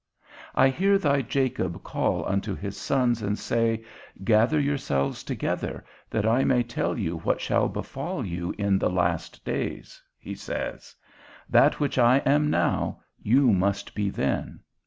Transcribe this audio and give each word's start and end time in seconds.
I 0.55 0.69
hear 0.69 0.97
thy 0.97 1.21
Jacob 1.21 1.83
call 1.83 2.25
unto 2.27 2.55
his 2.55 2.75
sons 2.75 3.21
and 3.21 3.37
say, 3.37 3.83
Gather 4.23 4.59
yourselves 4.59 5.23
together, 5.23 5.85
that 6.09 6.25
I 6.25 6.43
may 6.43 6.63
tell 6.63 6.97
you 6.97 7.17
what 7.17 7.39
shall 7.39 7.69
befall 7.69 8.25
you 8.25 8.51
in 8.57 8.79
the 8.79 8.89
last 8.89 9.45
days: 9.45 10.01
he 10.17 10.33
says, 10.33 10.95
That 11.47 11.79
which 11.79 11.99
I 11.99 12.17
am 12.25 12.49
now, 12.49 13.01
you 13.21 13.53
must 13.53 13.93
be 13.93 14.09
then. 14.09 14.61